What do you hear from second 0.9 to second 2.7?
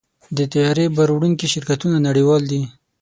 بار وړونکي شرکتونه نړیوال دي.